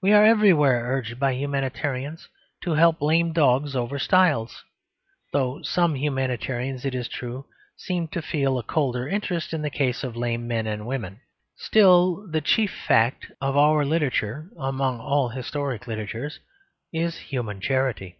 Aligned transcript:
We 0.00 0.12
are 0.12 0.24
everywhere 0.24 0.84
urged 0.88 1.18
by 1.18 1.32
humanitarians 1.32 2.28
to 2.62 2.74
help 2.74 3.02
lame 3.02 3.32
dogs 3.32 3.74
over 3.74 3.98
stiles 3.98 4.62
though 5.32 5.62
some 5.62 5.96
humanitarians, 5.96 6.84
it 6.84 6.94
is 6.94 7.08
true, 7.08 7.44
seem 7.76 8.06
to 8.14 8.22
feel 8.22 8.56
a 8.56 8.62
colder 8.62 9.08
interest 9.08 9.52
in 9.52 9.62
the 9.62 9.68
case 9.68 10.04
of 10.04 10.14
lame 10.16 10.46
men 10.46 10.68
and 10.68 10.86
women. 10.86 11.22
Still, 11.56 12.24
the 12.30 12.40
chief 12.40 12.70
fact 12.72 13.32
of 13.40 13.56
our 13.56 13.84
literature, 13.84 14.48
among 14.60 15.00
all 15.00 15.30
historic 15.30 15.88
literatures, 15.88 16.38
is 16.92 17.18
human 17.18 17.60
charity. 17.60 18.14